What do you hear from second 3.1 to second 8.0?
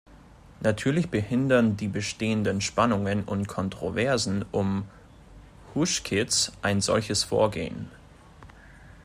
und Kontroversen um "Hushkits" ein solches Vorgehen.